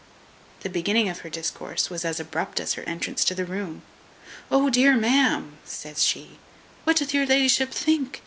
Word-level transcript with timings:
The 0.61 0.69
beginning 0.71 1.09
of 1.09 1.19
her 1.19 1.29
discourse 1.29 1.91
was 1.91 2.03
as 2.03 2.19
abrupt 2.19 2.59
as 2.59 2.73
her 2.73 2.81
entrance 2.87 3.21
into 3.21 3.35
the 3.35 3.45
room. 3.45 3.83
"O 4.49 4.71
dear 4.71 4.95
ma'am!" 4.95 5.59
says 5.63 6.03
she, 6.03 6.39
"what 6.85 6.97
doth 6.97 7.13
your 7.13 7.27
la'ship 7.27 7.69
think? 7.71 8.19